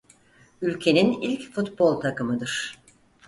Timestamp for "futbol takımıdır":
1.53-2.77